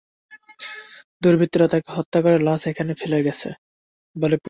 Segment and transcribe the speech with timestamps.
[1.21, 3.59] দুর্বৃত্তরা তাঁকে হত্যা করে লাশ এখানে ফেলে গেছে বলে পুলিশ
[4.15, 4.39] ধারণা করছে।